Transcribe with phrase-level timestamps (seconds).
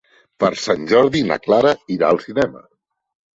[0.43, 2.65] Per Sant Jordi na Clara irà al cinema.